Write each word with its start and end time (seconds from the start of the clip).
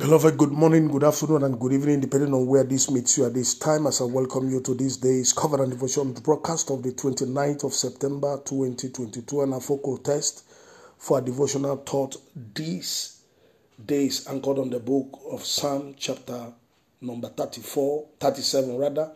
Beloved, 0.00 0.38
good 0.38 0.52
morning, 0.52 0.88
good 0.88 1.04
afternoon, 1.04 1.42
and 1.42 1.60
good 1.60 1.74
evening, 1.74 2.00
depending 2.00 2.32
on 2.32 2.46
where 2.46 2.64
this 2.64 2.90
meets 2.90 3.18
you 3.18 3.26
at 3.26 3.34
this 3.34 3.54
time. 3.54 3.86
As 3.86 4.00
I 4.00 4.04
welcome 4.04 4.48
you 4.48 4.62
to 4.62 4.72
this 4.72 4.96
day's 4.96 5.34
covenant 5.34 5.72
devotion 5.72 6.14
broadcast 6.14 6.70
of 6.70 6.82
the 6.82 6.92
29th 6.92 7.64
of 7.64 7.74
September 7.74 8.40
2022, 8.46 9.42
and 9.42 9.52
a 9.52 9.60
focal 9.60 9.98
test 9.98 10.44
for 10.96 11.18
a 11.18 11.20
devotional 11.20 11.76
thought 11.76 12.16
these 12.54 13.20
days 13.84 14.26
anchored 14.26 14.58
on 14.58 14.70
the 14.70 14.80
book 14.80 15.20
of 15.30 15.44
Psalm, 15.44 15.94
chapter 15.98 16.50
number 17.02 17.28
34, 17.28 18.06
37 18.20 18.78
rather, 18.78 19.10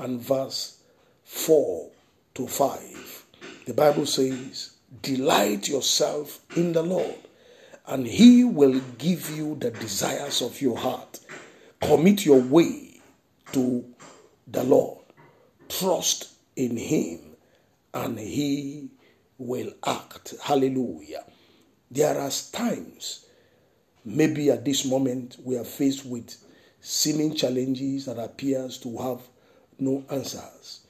and 0.00 0.20
verse 0.20 0.80
4 1.22 1.88
to 2.34 2.48
5. 2.48 3.26
The 3.66 3.74
Bible 3.74 4.06
says, 4.06 4.72
Delight 5.02 5.68
yourself 5.68 6.40
in 6.56 6.72
the 6.72 6.82
Lord 6.82 7.14
and 7.86 8.06
He 8.06 8.44
will 8.44 8.80
give 8.98 9.30
you 9.30 9.56
the 9.56 9.70
desires 9.70 10.42
of 10.42 10.60
your 10.60 10.76
heart. 10.76 11.20
Commit 11.80 12.24
your 12.24 12.40
way 12.40 13.00
to 13.52 13.84
the 14.48 14.64
Lord. 14.64 15.04
Trust 15.68 16.32
in 16.56 16.76
Him, 16.76 17.20
and 17.94 18.18
He 18.18 18.90
will 19.38 19.72
act. 19.86 20.34
Hallelujah. 20.42 21.24
There 21.90 22.18
are 22.18 22.30
times, 22.52 23.26
maybe 24.04 24.50
at 24.50 24.64
this 24.64 24.84
moment, 24.84 25.36
we 25.44 25.56
are 25.56 25.64
faced 25.64 26.04
with 26.04 26.36
seeming 26.80 27.34
challenges 27.34 28.06
that 28.06 28.18
appears 28.18 28.78
to 28.78 28.96
have 28.98 29.20
no 29.78 30.04
answers. 30.10 30.80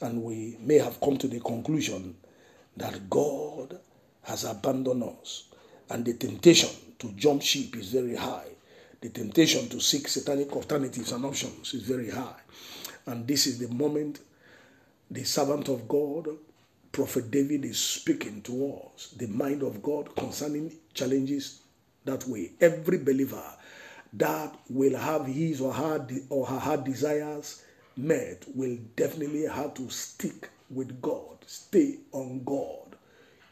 And 0.00 0.22
we 0.22 0.58
may 0.60 0.78
have 0.78 1.00
come 1.00 1.16
to 1.18 1.28
the 1.28 1.40
conclusion 1.40 2.16
that 2.76 3.08
God 3.08 3.80
has 4.22 4.44
abandoned 4.44 5.02
us 5.02 5.44
and 5.90 6.04
the 6.04 6.14
temptation 6.14 6.70
to 6.98 7.12
jump 7.12 7.42
ship 7.42 7.76
is 7.76 7.92
very 7.92 8.16
high. 8.16 8.48
The 9.00 9.10
temptation 9.10 9.68
to 9.68 9.80
seek 9.80 10.08
satanic 10.08 10.52
alternatives 10.52 11.12
and 11.12 11.24
options 11.24 11.74
is 11.74 11.82
very 11.82 12.10
high. 12.10 12.40
And 13.06 13.26
this 13.26 13.46
is 13.46 13.58
the 13.58 13.68
moment 13.68 14.20
the 15.10 15.24
servant 15.24 15.68
of 15.68 15.86
God, 15.86 16.28
Prophet 16.90 17.30
David, 17.30 17.64
is 17.64 17.78
speaking 17.78 18.42
to 18.42 18.80
us 18.94 19.10
the 19.16 19.28
mind 19.28 19.62
of 19.62 19.82
God 19.82 20.14
concerning 20.16 20.72
challenges 20.94 21.60
that 22.04 22.26
way. 22.26 22.52
Every 22.60 22.98
believer 22.98 23.44
that 24.14 24.54
will 24.68 24.98
have 24.98 25.26
his 25.26 25.60
or 25.60 25.72
her 25.72 26.06
or 26.30 26.46
her 26.46 26.58
heart 26.58 26.84
desires 26.84 27.62
met 27.96 28.44
will 28.54 28.76
definitely 28.96 29.44
have 29.44 29.74
to 29.74 29.88
stick 29.90 30.50
with 30.70 31.00
God, 31.00 31.38
stay 31.46 31.98
on 32.12 32.42
God, 32.44 32.96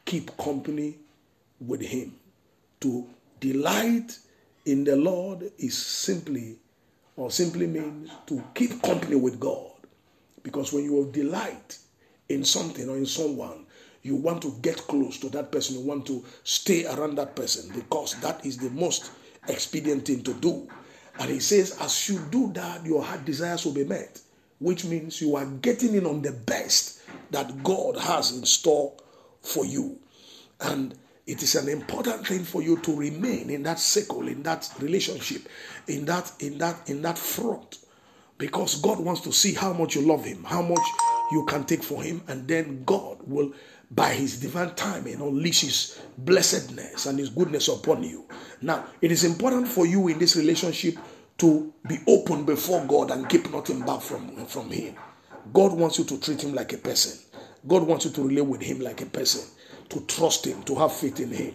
keep 0.04 0.36
company 0.36 0.96
with 1.60 1.80
Him. 1.80 2.14
To 2.80 3.06
delight 3.40 4.18
in 4.66 4.84
the 4.84 4.96
Lord 4.96 5.50
is 5.58 5.76
simply, 5.76 6.56
or 7.16 7.30
simply 7.30 7.66
means 7.66 8.10
to 8.26 8.42
keep 8.54 8.82
company 8.82 9.16
with 9.16 9.38
God. 9.40 9.72
Because 10.42 10.72
when 10.72 10.84
you 10.84 11.10
delight 11.12 11.78
in 12.28 12.44
something 12.44 12.88
or 12.88 12.96
in 12.96 13.06
someone, 13.06 13.66
you 14.02 14.16
want 14.16 14.42
to 14.42 14.54
get 14.60 14.76
close 14.76 15.18
to 15.18 15.30
that 15.30 15.50
person, 15.50 15.78
you 15.78 15.86
want 15.86 16.06
to 16.06 16.24
stay 16.42 16.84
around 16.86 17.16
that 17.16 17.34
person 17.34 17.74
because 17.74 18.14
that 18.20 18.44
is 18.44 18.58
the 18.58 18.70
most 18.70 19.10
expedient 19.48 20.06
thing 20.06 20.22
to 20.22 20.34
do. 20.34 20.68
And 21.18 21.30
he 21.30 21.40
says, 21.40 21.78
as 21.80 22.08
you 22.08 22.20
do 22.30 22.52
that, 22.52 22.84
your 22.84 23.02
heart 23.02 23.24
desires 23.24 23.64
will 23.64 23.72
be 23.72 23.84
met, 23.84 24.20
which 24.58 24.84
means 24.84 25.20
you 25.20 25.36
are 25.36 25.46
getting 25.46 25.94
in 25.94 26.06
on 26.06 26.22
the 26.22 26.32
best 26.32 27.00
that 27.30 27.62
God 27.62 27.96
has 27.96 28.36
in 28.36 28.44
store 28.44 28.92
for 29.40 29.64
you. 29.64 29.98
And 30.60 30.94
it 31.26 31.42
is 31.42 31.54
an 31.54 31.68
important 31.68 32.26
thing 32.26 32.44
for 32.44 32.62
you 32.62 32.78
to 32.80 32.94
remain 32.94 33.48
in 33.48 33.62
that 33.62 33.78
circle, 33.78 34.28
in 34.28 34.42
that 34.42 34.70
relationship, 34.80 35.48
in 35.86 36.04
that, 36.04 36.30
in 36.40 36.58
that, 36.58 36.88
in 36.88 37.00
that 37.02 37.16
front. 37.16 37.78
Because 38.36 38.80
God 38.82 39.00
wants 39.00 39.22
to 39.22 39.32
see 39.32 39.54
how 39.54 39.72
much 39.72 39.94
you 39.94 40.02
love 40.02 40.24
Him, 40.24 40.44
how 40.44 40.60
much 40.60 40.82
you 41.32 41.46
can 41.46 41.64
take 41.64 41.82
for 41.82 42.02
Him, 42.02 42.22
and 42.28 42.46
then 42.46 42.84
God 42.84 43.18
will, 43.26 43.54
by 43.90 44.10
His 44.10 44.38
divine 44.40 44.74
timing, 44.74 45.14
unleash 45.14 45.62
His 45.62 46.00
blessedness 46.18 47.06
and 47.06 47.18
His 47.18 47.30
goodness 47.30 47.68
upon 47.68 48.02
you. 48.02 48.26
Now, 48.60 48.84
it 49.00 49.10
is 49.10 49.24
important 49.24 49.68
for 49.68 49.86
you 49.86 50.08
in 50.08 50.18
this 50.18 50.36
relationship 50.36 50.96
to 51.38 51.72
be 51.88 51.98
open 52.06 52.44
before 52.44 52.84
God 52.86 53.10
and 53.10 53.28
keep 53.28 53.50
nothing 53.50 53.80
back 53.80 54.02
from, 54.02 54.44
from 54.46 54.70
Him. 54.70 54.94
God 55.52 55.72
wants 55.72 55.98
you 55.98 56.04
to 56.04 56.18
treat 56.20 56.42
Him 56.44 56.54
like 56.54 56.72
a 56.74 56.78
person. 56.78 57.23
God 57.66 57.84
wants 57.84 58.04
you 58.04 58.10
to 58.12 58.22
relate 58.22 58.46
with 58.46 58.62
Him 58.62 58.80
like 58.80 59.00
a 59.00 59.06
person 59.06 59.42
to 59.90 60.00
trust 60.02 60.46
Him, 60.46 60.62
to 60.64 60.74
have 60.76 60.92
faith 60.92 61.20
in 61.20 61.30
Him. 61.30 61.54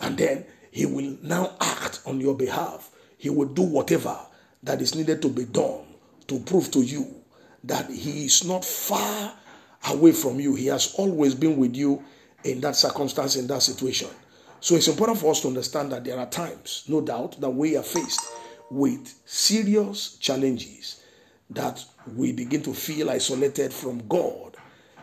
And 0.00 0.16
then 0.16 0.46
He 0.70 0.86
will 0.86 1.16
now 1.22 1.56
act 1.60 2.00
on 2.06 2.20
your 2.20 2.36
behalf. 2.36 2.90
He 3.18 3.30
will 3.30 3.48
do 3.48 3.62
whatever 3.62 4.18
that 4.62 4.80
is 4.80 4.94
needed 4.94 5.22
to 5.22 5.28
be 5.28 5.44
done 5.44 5.84
to 6.28 6.40
prove 6.40 6.70
to 6.72 6.80
you 6.80 7.06
that 7.64 7.90
He 7.90 8.26
is 8.26 8.44
not 8.44 8.64
far 8.64 9.34
away 9.88 10.12
from 10.12 10.40
you. 10.40 10.54
He 10.54 10.66
has 10.66 10.94
always 10.94 11.34
been 11.34 11.56
with 11.56 11.74
you 11.76 12.02
in 12.44 12.60
that 12.60 12.76
circumstance, 12.76 13.36
in 13.36 13.46
that 13.48 13.62
situation. 13.62 14.08
So 14.60 14.74
it's 14.74 14.88
important 14.88 15.18
for 15.18 15.30
us 15.30 15.40
to 15.42 15.48
understand 15.48 15.92
that 15.92 16.04
there 16.04 16.18
are 16.18 16.26
times, 16.26 16.84
no 16.86 17.00
doubt, 17.00 17.40
that 17.40 17.50
we 17.50 17.76
are 17.76 17.82
faced 17.82 18.20
with 18.70 19.12
serious 19.24 20.16
challenges 20.18 21.02
that 21.50 21.84
we 22.14 22.32
begin 22.32 22.62
to 22.62 22.72
feel 22.72 23.10
isolated 23.10 23.72
from 23.72 24.06
God 24.06 24.49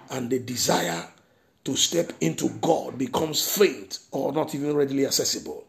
and 0.10 0.30
the 0.30 0.40
desire 0.40 1.08
to 1.64 1.76
step 1.76 2.14
into 2.22 2.50
God 2.62 2.98
becomes 2.98 3.58
faint 3.58 4.00
or 4.12 4.32
not 4.32 4.56
even 4.56 4.76
readily 4.76 5.06
accessible. 5.06 5.66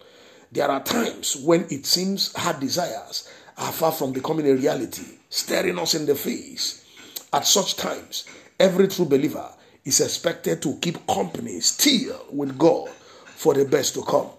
There 0.53 0.71
are 0.71 0.82
times 0.82 1.37
when 1.37 1.66
it 1.71 1.84
seems 1.87 2.32
our 2.34 2.59
desires 2.59 3.28
are 3.56 3.72
far 3.72 3.93
from 3.93 4.12
becoming 4.12 4.49
a 4.49 4.54
reality, 4.54 5.19
staring 5.28 5.78
us 5.78 5.94
in 5.94 6.06
the 6.06 6.15
face. 6.15 6.84
At 7.32 7.47
such 7.47 7.76
times, 7.76 8.25
every 8.59 8.88
true 8.88 9.04
believer 9.04 9.49
is 9.84 10.00
expected 10.00 10.62
to 10.62 10.78
keep 10.81 11.06
company 11.06 11.60
still 11.60 12.25
with 12.31 12.56
God 12.56 12.88
for 12.91 13.55
the 13.55 13.65
best 13.65 13.94
to 13.94 14.03
come. 14.03 14.31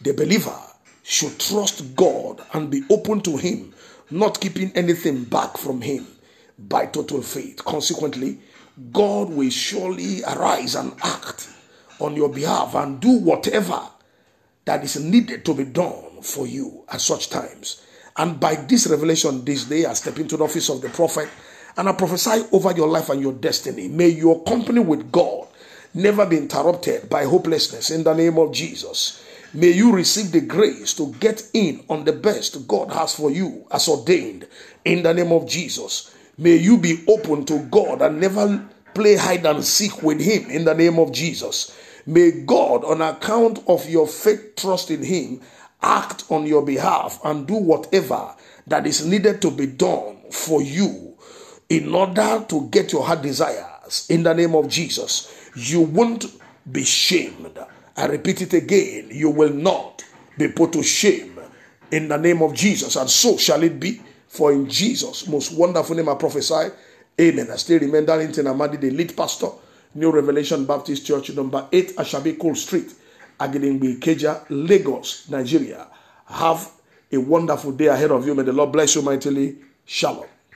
The 0.00 0.12
believer 0.12 0.58
should 1.02 1.38
trust 1.38 1.94
God 1.94 2.40
and 2.52 2.70
be 2.70 2.82
open 2.90 3.20
to 3.22 3.36
Him, 3.36 3.74
not 4.10 4.40
keeping 4.40 4.72
anything 4.74 5.24
back 5.24 5.58
from 5.58 5.82
Him 5.82 6.06
by 6.58 6.86
total 6.86 7.22
faith. 7.22 7.64
Consequently, 7.64 8.38
God 8.92 9.30
will 9.30 9.50
surely 9.50 10.22
arise 10.24 10.74
and 10.74 10.92
act 11.02 11.48
on 12.00 12.16
your 12.16 12.28
behalf 12.28 12.74
and 12.74 13.00
do 13.00 13.18
whatever 13.18 13.80
that 14.64 14.82
is 14.82 14.98
needed 14.98 15.44
to 15.44 15.54
be 15.54 15.64
done 15.64 16.22
for 16.22 16.46
you 16.46 16.84
at 16.88 17.00
such 17.00 17.30
times. 17.30 17.82
And 18.16 18.40
by 18.40 18.54
this 18.56 18.86
revelation 18.86 19.44
this 19.44 19.64
day, 19.64 19.84
I 19.86 19.92
step 19.94 20.18
into 20.18 20.36
the 20.36 20.44
office 20.44 20.68
of 20.70 20.80
the 20.80 20.88
prophet 20.88 21.28
and 21.76 21.88
I 21.88 21.92
prophesy 21.92 22.44
over 22.52 22.72
your 22.72 22.88
life 22.88 23.10
and 23.10 23.20
your 23.20 23.32
destiny. 23.32 23.88
May 23.88 24.08
your 24.08 24.42
company 24.44 24.80
with 24.80 25.10
God 25.12 25.48
never 25.92 26.26
be 26.26 26.36
interrupted 26.36 27.08
by 27.08 27.24
hopelessness 27.24 27.90
in 27.90 28.04
the 28.04 28.14
name 28.14 28.38
of 28.38 28.52
Jesus. 28.52 29.24
May 29.52 29.70
you 29.70 29.92
receive 29.92 30.32
the 30.32 30.40
grace 30.40 30.94
to 30.94 31.12
get 31.20 31.48
in 31.54 31.84
on 31.88 32.04
the 32.04 32.12
best 32.12 32.66
God 32.66 32.92
has 32.92 33.14
for 33.14 33.30
you 33.30 33.66
as 33.70 33.88
ordained 33.88 34.48
in 34.84 35.04
the 35.04 35.14
name 35.14 35.30
of 35.32 35.48
Jesus. 35.48 36.12
May 36.36 36.56
you 36.56 36.78
be 36.78 37.04
open 37.08 37.44
to 37.46 37.60
God 37.70 38.02
and 38.02 38.20
never 38.20 38.68
play 38.94 39.16
hide 39.16 39.46
and 39.46 39.64
seek 39.64 40.02
with 40.02 40.20
Him 40.20 40.50
in 40.50 40.64
the 40.64 40.74
name 40.74 40.98
of 40.98 41.12
Jesus. 41.12 41.76
May 42.06 42.30
God, 42.44 42.84
on 42.84 43.00
account 43.00 43.62
of 43.66 43.88
your 43.88 44.06
faith, 44.06 44.56
trust 44.56 44.90
in 44.90 45.02
Him, 45.02 45.40
act 45.82 46.24
on 46.30 46.46
your 46.46 46.64
behalf 46.64 47.20
and 47.24 47.46
do 47.46 47.54
whatever 47.54 48.34
that 48.66 48.86
is 48.86 49.06
needed 49.06 49.42
to 49.42 49.50
be 49.50 49.66
done 49.66 50.16
for 50.30 50.62
you 50.62 51.16
in 51.68 51.94
order 51.94 52.44
to 52.48 52.68
get 52.70 52.92
your 52.92 53.04
heart 53.04 53.22
desires 53.22 54.06
in 54.10 54.22
the 54.22 54.34
name 54.34 54.54
of 54.54 54.68
Jesus. 54.68 55.50
You 55.54 55.82
won't 55.82 56.26
be 56.70 56.84
shamed. 56.84 57.58
I 57.96 58.06
repeat 58.06 58.42
it 58.42 58.52
again. 58.54 59.08
You 59.10 59.30
will 59.30 59.52
not 59.52 60.04
be 60.36 60.48
put 60.48 60.72
to 60.72 60.82
shame 60.82 61.38
in 61.90 62.08
the 62.08 62.16
name 62.16 62.42
of 62.42 62.54
Jesus. 62.54 62.96
And 62.96 63.08
so 63.08 63.36
shall 63.36 63.62
it 63.62 63.78
be. 63.78 64.00
For 64.34 64.50
in 64.50 64.68
Jesus' 64.68 65.28
most 65.28 65.52
wonderful 65.52 65.94
name 65.94 66.08
I 66.08 66.16
prophesy. 66.16 66.70
Amen. 67.20 67.52
I 67.52 67.54
still 67.54 67.78
remain 67.78 68.04
Darlington 68.04 68.46
Amadi, 68.46 68.80
the 68.80 68.90
lead 68.90 69.16
pastor, 69.16 69.46
New 69.94 70.10
Revelation 70.10 70.64
Baptist 70.64 71.06
Church, 71.06 71.30
number 71.30 71.68
8 71.70 71.94
Ashabi 71.94 72.36
Cole 72.36 72.56
Street, 72.56 72.92
Agidingbi, 73.38 74.00
Ikeja, 74.00 74.44
Lagos, 74.48 75.30
Nigeria. 75.30 75.86
Have 76.26 76.68
a 77.12 77.16
wonderful 77.16 77.70
day 77.70 77.86
ahead 77.86 78.10
of 78.10 78.26
you. 78.26 78.34
May 78.34 78.42
the 78.42 78.52
Lord 78.52 78.72
bless 78.72 78.96
you 78.96 79.02
mightily. 79.02 79.54
Shalom. 79.84 80.33